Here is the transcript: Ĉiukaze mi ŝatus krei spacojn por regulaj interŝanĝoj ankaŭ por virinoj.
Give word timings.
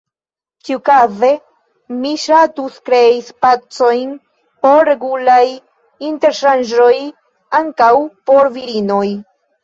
Ĉiukaze 0.67 1.27
mi 1.97 2.13
ŝatus 2.21 2.79
krei 2.89 3.19
spacojn 3.27 4.15
por 4.67 4.81
regulaj 4.89 5.43
interŝanĝoj 6.07 6.95
ankaŭ 7.59 7.91
por 8.31 8.51
virinoj. 8.57 9.05